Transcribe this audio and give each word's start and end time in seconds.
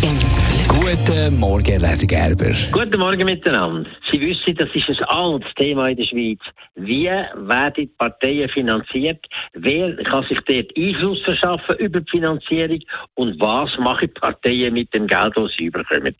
Guten 0.00 1.40
Morgen, 1.40 1.80
Lady 1.80 2.06
Gerber. 2.06 2.54
Guten 2.70 3.00
Morgen 3.00 3.24
miteinander. 3.24 3.90
Sie 4.08 4.20
wissen, 4.20 4.54
das 4.54 4.68
ist 4.72 4.88
ein 4.88 5.04
altes 5.08 5.52
Thema 5.56 5.88
in 5.88 5.96
der 5.96 6.04
Schweiz. 6.04 6.38
Wie 6.76 7.06
werden 7.06 7.74
die 7.76 7.86
Parteien 7.86 8.48
finanziert? 8.48 9.26
Wer 9.54 9.96
kann 10.04 10.22
sich 10.28 10.38
dort 10.42 10.70
Einfluss 10.76 11.20
verschaffen 11.24 11.76
über 11.78 12.00
die 12.00 12.10
Finanzierung? 12.10 12.78
Und 13.14 13.40
was 13.40 13.76
machen 13.78 14.08
die 14.14 14.20
Parteien 14.20 14.74
mit 14.74 14.94
dem 14.94 15.08
Geld, 15.08 15.36
das 15.36 15.50
sie 15.58 15.64
überkommen? 15.64 16.14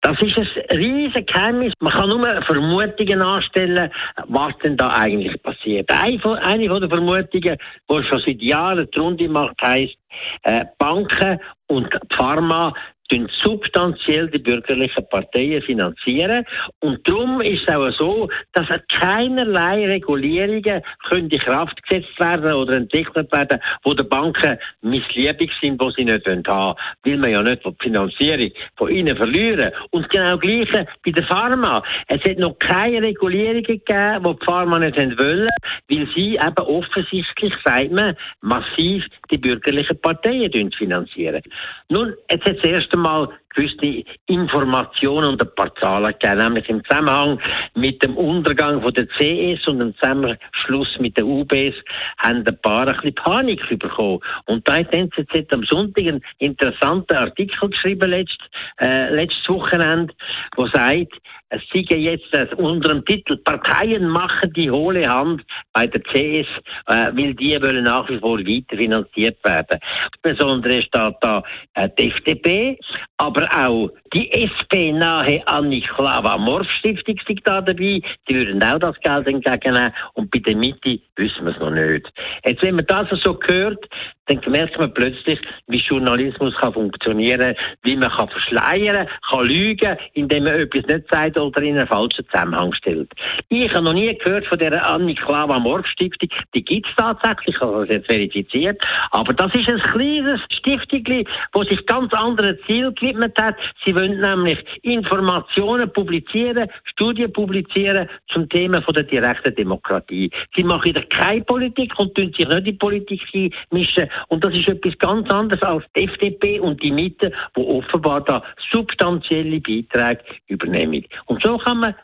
Das 0.00 0.16
ist 0.22 0.38
ein 0.38 0.78
riesiges 0.78 1.26
Geheimnis. 1.26 1.74
Man 1.80 1.92
kann 1.92 2.08
nur 2.08 2.42
Vermutungen 2.46 3.20
anstellen, 3.20 3.90
was 4.28 4.56
denn 4.64 4.78
da 4.78 4.88
eigentlich 4.88 5.42
passiert. 5.42 5.90
Eine 5.90 6.18
von, 6.18 6.38
eine 6.38 6.66
von 6.68 6.80
den 6.80 6.88
Vermutungen, 6.88 7.58
die 7.90 8.02
schon 8.04 8.22
seit 8.24 8.40
Jahren 8.40 8.88
die 8.90 8.98
Runde 8.98 9.28
macht, 9.28 9.60
heisst, 9.60 9.98
äh, 10.44 10.64
Banken 10.78 11.38
und 11.66 11.88
Pharma 12.10 12.72
tun 13.08 13.28
substanziell 13.42 14.28
die 14.28 14.38
bürgerlichen 14.38 15.08
Parteien 15.08 15.62
finanzieren. 15.62 16.44
Und 16.80 17.06
darum 17.08 17.40
ist 17.40 17.62
es 17.66 17.74
auch 17.74 17.90
so, 17.92 18.28
dass 18.52 18.66
keinerlei 18.92 19.86
Regulierungen 19.86 20.82
können 21.08 21.30
in 21.30 21.38
Kraft 21.38 21.82
gesetzt 21.86 22.18
werden 22.18 22.52
oder 22.52 22.74
entwickelt 22.74 23.30
werden, 23.32 23.60
wo 23.82 23.94
die 23.94 24.02
Banken 24.02 24.58
missliebig 24.82 25.50
sind, 25.60 25.80
wo 25.80 25.90
sie 25.90 26.04
nicht 26.04 26.26
haben 26.26 26.46
wollen. 26.46 26.74
Will 27.04 27.16
man 27.18 27.30
ja 27.30 27.42
nicht 27.42 27.64
die 27.64 27.74
Finanzierung 27.80 28.50
von 28.76 28.90
ihnen 28.90 29.16
verlieren. 29.16 29.72
Und 29.90 30.08
genau 30.10 30.36
gleiche 30.38 30.86
bei 31.04 31.10
der 31.10 31.24
Pharma. 31.24 31.82
Es 32.08 32.22
hat 32.24 32.38
noch 32.38 32.58
keine 32.58 33.02
Regulierungen 33.02 33.62
gegeben, 33.62 34.24
die 34.24 34.36
die 34.38 34.44
Pharma 34.44 34.78
nicht 34.78 34.96
wollen, 34.96 35.48
weil 35.88 36.08
sie 36.14 36.36
eben 36.36 36.58
offensichtlich, 36.58 37.54
sagt 37.64 37.92
man, 37.92 38.16
massiv 38.40 39.04
die 39.30 39.38
bürgerlichen 39.38 39.98
Parteien 40.00 40.72
finanzieren. 40.72 41.42
Nun, 41.88 42.14
jetzt 42.30 42.44
hat 42.44 42.58
das 42.58 42.70
erste 42.70 42.97
Mal 42.98 43.28
gewisse 43.54 44.04
Informationen 44.26 45.30
und 45.30 45.42
ein 45.42 45.54
paar 45.54 45.74
Zahlen 45.76 46.12
gegeben, 46.12 46.38
nämlich 46.38 46.68
im 46.68 46.82
Zusammenhang 46.84 47.40
mit 47.74 48.02
dem 48.02 48.16
Untergang 48.16 48.82
von 48.82 48.92
der 48.92 49.06
CS 49.06 49.66
und 49.66 49.78
dem 49.78 49.94
Zusammenschluss 49.96 50.98
mit 51.00 51.16
der 51.16 51.26
UBS 51.26 51.74
haben 52.18 52.46
ein 52.46 52.58
paar 52.62 52.88
ein 52.88 52.94
bisschen 52.94 53.14
Panik 53.14 53.78
bekommen. 53.78 54.20
Und 54.46 54.68
da 54.68 54.78
hat 54.78 54.92
die 54.92 54.98
NZZ 54.98 55.52
am 55.52 55.64
Sonntag 55.64 56.06
einen 56.06 56.22
interessanten 56.38 57.16
Artikel 57.16 57.70
geschrieben, 57.70 58.10
letzt, 58.10 58.38
äh, 58.80 59.10
letztes 59.14 59.48
Wochenende, 59.48 60.14
wo 60.56 60.66
sagt, 60.66 61.12
es 61.50 61.62
sei 61.72 61.80
jetzt 61.96 62.34
äh, 62.34 62.46
unter 62.56 62.90
dem 62.90 63.04
Titel 63.04 63.36
Parteien 63.38 64.06
machen 64.06 64.52
die 64.52 64.70
hohle 64.70 65.08
Hand 65.08 65.42
bei 65.72 65.86
der 65.86 66.02
CS, 66.02 66.46
äh, 66.86 67.10
weil 67.14 67.34
die 67.34 67.60
wollen 67.62 67.84
nach 67.84 68.08
wie 68.10 68.18
vor 68.18 68.38
weiterfinanziert 68.38 69.42
werden. 69.44 69.80
Insbesondere 70.12 70.82
steht 70.82 71.14
da 71.20 71.42
äh, 71.74 71.88
die 71.98 72.10
FDP, 72.10 72.78
aber 73.16 73.47
auch 73.54 73.90
die 74.12 74.30
SP-nahe 74.32 75.46
Anniklava-Morf-Stiftung 75.46 77.16
sind 77.26 77.40
da 77.44 77.60
dabei. 77.60 78.00
Die 78.28 78.34
würden 78.34 78.62
auch 78.62 78.78
das 78.78 78.98
Geld 79.00 79.26
entgegennehmen. 79.26 79.92
Und 80.14 80.30
bei 80.30 80.38
der 80.38 80.56
Mitte 80.56 81.00
wissen 81.16 81.44
wir 81.44 81.52
es 81.52 81.58
noch 81.58 81.70
nicht. 81.70 82.12
Jetzt, 82.44 82.62
wenn 82.62 82.76
man 82.76 82.86
das 82.86 83.08
so 83.22 83.38
hört, 83.46 83.84
dann 84.28 84.40
merkt 84.52 84.78
man 84.78 84.92
plötzlich, 84.92 85.40
wie 85.66 85.78
Journalismus 85.78 86.54
kann 86.56 86.72
funktionieren, 86.72 87.54
wie 87.82 87.96
man 87.96 88.10
kann 88.10 88.28
verschleiern, 88.28 89.08
kann 89.28 89.46
lügen, 89.46 89.96
indem 90.14 90.44
man 90.44 90.54
etwas 90.54 90.86
nicht 90.86 91.08
sagt 91.10 91.38
oder 91.38 91.62
in 91.62 91.78
einen 91.78 91.86
falschen 91.86 92.24
Zusammenhang 92.26 92.72
stellt. 92.74 93.10
Ich 93.48 93.72
habe 93.72 93.84
noch 93.84 93.92
nie 93.94 94.16
gehört 94.18 94.46
von 94.46 94.58
der 94.58 94.86
Anniklava 94.86 95.58
Morf 95.58 95.86
Stiftung. 95.86 96.28
Die 96.54 96.64
gibt 96.64 96.86
es 96.86 96.94
tatsächlich, 96.96 97.56
ich 97.56 97.60
habe 97.60 97.86
das 97.86 97.96
jetzt 97.96 98.06
verifiziert. 98.06 98.82
Aber 99.10 99.32
das 99.32 99.54
ist 99.54 99.68
ein 99.68 99.80
kleines 99.80 100.40
Stiftung, 100.52 101.26
das 101.52 101.68
sich 101.68 101.86
ganz 101.86 102.12
anderen 102.12 102.58
Zielen 102.66 102.94
gewidmet 102.94 103.34
hat. 103.40 103.56
Sie 103.84 103.94
wollen 103.94 104.20
nämlich 104.20 104.58
Informationen 104.82 105.90
publizieren, 105.92 106.68
Studien 106.84 107.32
publizieren 107.32 108.08
zum 108.28 108.48
Thema 108.48 108.80
der 108.80 109.02
direkten 109.04 109.54
Demokratie. 109.54 110.30
Sie 110.56 110.64
machen 110.64 110.94
keine 111.08 111.42
Politik 111.42 111.92
und 111.98 112.14
tun 112.14 112.32
sich 112.36 112.48
nicht 112.48 112.66
in 112.66 112.78
Politik 112.78 113.22
mischen. 113.70 114.08
Und 114.28 114.44
das 114.44 114.54
ist 114.54 114.68
etwas 114.68 114.96
ganz 114.98 115.30
anderes 115.30 115.62
als 115.62 115.84
die 115.96 116.04
FDP 116.04 116.60
und 116.60 116.82
die 116.82 116.90
Mitte, 116.90 117.32
wo 117.54 117.78
offenbar 117.78 118.22
da 118.22 118.42
substanzielle 118.70 119.60
Beiträge 119.60 120.22
übernehmen. 120.48 121.04
Und 121.26 121.42
so 121.42 121.58
kann 121.58 121.78
man 121.78 121.94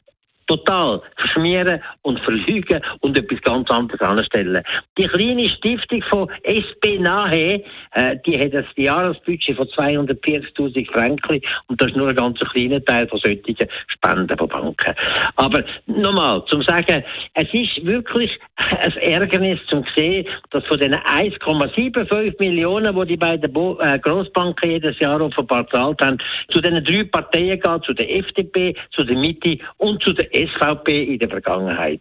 total 0.47 1.01
verschmieren 1.17 1.81
und 2.03 2.21
verlügen 2.21 2.81
und 3.01 3.19
etwas 3.19 3.41
ganz 3.43 3.71
anderes 3.71 4.01
anstellen. 4.01 4.63
Die 4.99 5.07
kleine 5.07 5.49
Stiftung 5.49 6.03
von 6.09 6.29
SP 6.45 6.99
Nahe, 6.99 7.63
äh, 7.93 8.17
die 8.27 8.39
hat 8.39 8.55
ein 8.55 8.67
Jahresbudget 8.77 9.57
von 9.57 9.67
240.000 9.69 10.91
Franken 10.91 11.41
und 11.69 11.81
das 11.81 11.91
ist 11.91 11.97
nur 11.97 12.09
ein 12.09 12.17
ganz 12.17 12.39
kleiner 12.41 12.85
Teil 12.85 13.09
von 13.09 13.19
solchen 13.21 13.57
Spenden 13.89 14.39
von 14.39 14.49
Banken. 14.49 14.95
Aber 15.37 15.65
nochmal, 15.87 16.45
zum 16.47 16.63
sagen, 16.63 17.03
es 17.35 17.53
ist 17.53 17.85
wirklich 17.85 18.31
ein 18.57 18.97
Ärgernis 18.99 19.59
zum 19.69 19.85
sehen, 19.97 20.27
dass 20.51 20.65
von 20.67 20.79
den 20.79 20.95
1,75 20.95 22.37
Millionen, 22.39 22.95
die 22.95 23.07
die 23.07 23.17
beiden 23.17 23.53
Bo 23.53 23.79
äh, 23.81 23.99
Grossbanken 23.99 24.71
jedes 24.71 24.99
Jahr 24.99 25.21
offenbar 25.21 25.67
zahlt 25.69 26.01
haben, 26.01 26.19
zu 26.51 26.61
den 26.61 26.85
drei 26.85 27.05
Parteien 27.05 27.61
geht, 27.61 27.85
zu 27.85 27.93
der 27.93 28.17
FDP, 28.17 28.75
zu 28.93 29.05
der 29.05 29.17
Mitte 29.17 29.59
und 29.79 30.03
zu 30.03 30.13
der 30.13 30.29
SVP 30.33 31.05
in 31.15 31.19
der 31.19 31.29
Vergangenheit. 31.29 32.01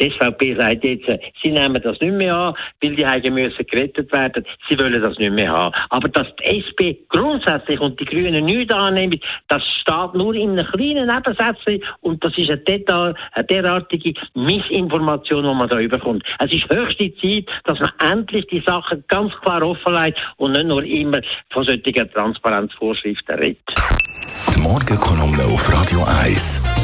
Die 0.00 0.10
SVP 0.10 0.56
sagt 0.58 0.82
jetzt, 0.82 1.06
sie 1.42 1.50
nehmen 1.50 1.80
das 1.80 2.00
nicht 2.00 2.12
mehr 2.12 2.34
an, 2.34 2.54
weil 2.82 2.96
die 2.96 3.06
Heige 3.06 3.30
müssen 3.30 3.64
gerettet 3.66 4.10
werden. 4.12 4.44
Sie 4.68 4.78
wollen 4.78 5.00
das 5.00 5.18
nicht 5.18 5.32
mehr 5.32 5.52
haben. 5.52 5.74
Aber 5.90 6.08
dass 6.08 6.26
die 6.36 6.58
SP 6.58 6.98
grundsätzlich 7.08 7.78
und 7.78 7.98
die 8.00 8.04
Grünen 8.04 8.44
nichts 8.44 8.74
annehmen, 8.74 9.20
das 9.48 9.62
steht 9.80 10.14
nur 10.14 10.34
in 10.34 10.58
einem 10.58 10.66
kleinen 10.66 11.06
Nebensatz 11.06 11.58
und 12.00 12.24
das 12.24 12.36
ist 12.36 12.50
eine, 12.50 12.58
Detail, 12.58 13.14
eine 13.32 13.44
derartige 13.44 14.14
Missinformation, 14.34 15.44
die 15.44 15.54
man 15.54 15.68
da 15.68 15.78
überkommt. 15.78 16.24
Es 16.40 16.52
ist 16.52 16.68
höchste 16.68 17.14
Zeit, 17.16 17.46
dass 17.64 17.78
man 17.78 17.92
endlich 18.00 18.46
die 18.48 18.62
Sachen 18.66 19.04
ganz 19.08 19.32
klar 19.42 19.62
offenlegt 19.62 20.18
und 20.38 20.52
nicht 20.52 20.66
nur 20.66 20.82
immer 20.82 21.20
von 21.50 21.64
solchen 21.64 22.10
Transparenzvorschriften 22.10 23.36
redet. 23.36 23.62
Die 24.54 24.60
Morgenkolumne 24.60 25.44
auf 25.44 25.72
Radio 25.72 26.04
1. 26.22 26.83